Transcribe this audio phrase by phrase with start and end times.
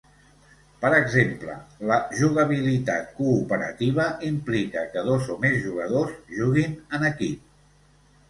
[0.83, 1.57] Per exemple,
[1.89, 7.45] la jugabilitat "cooperativa" implica que dos o més jugadors juguin en equip.